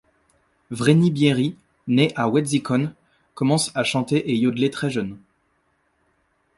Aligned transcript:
Vreni 0.71 1.11
Bieri, 1.11 1.55
née 1.85 2.07
le 2.17 2.19
à 2.19 2.27
Wetzikon, 2.27 2.91
commence 3.35 3.71
à 3.75 3.83
chanter 3.83 4.31
et 4.31 4.35
yodler 4.35 4.71
très 4.71 4.89
jeune. 4.89 5.19